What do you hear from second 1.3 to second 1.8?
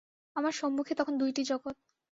জগৎ।